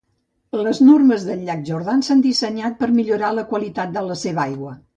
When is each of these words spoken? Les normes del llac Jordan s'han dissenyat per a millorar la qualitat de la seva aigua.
Les 0.67 0.79
normes 0.85 1.25
del 1.27 1.43
llac 1.49 1.61
Jordan 1.67 2.03
s'han 2.09 2.25
dissenyat 2.29 2.81
per 2.81 2.89
a 2.89 2.97
millorar 2.97 3.33
la 3.41 3.47
qualitat 3.53 3.97
de 3.99 4.07
la 4.11 4.21
seva 4.27 4.47
aigua. 4.49 4.77